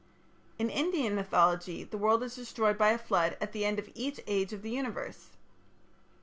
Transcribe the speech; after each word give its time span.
In 0.57 0.71
Indian 0.71 1.13
mythology 1.13 1.83
the 1.83 1.95
world 1.95 2.23
is 2.23 2.33
destroyed 2.35 2.75
by 2.75 2.89
a 2.89 2.97
flood 2.97 3.37
at 3.39 3.51
the 3.51 3.63
end 3.65 3.77
of 3.77 3.87
each 3.93 4.19
Age 4.25 4.51
of 4.51 4.63
the 4.63 4.71
Universe. 4.71 5.27